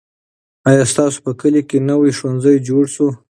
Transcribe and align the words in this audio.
آیا 0.69 0.83
ستاسو 0.93 1.17
په 1.25 1.31
کلي 1.39 1.61
کې 1.69 1.77
نوی 1.89 2.11
ښوونځی 2.17 2.55
جوړ 2.67 2.83
سو؟ 2.95 3.07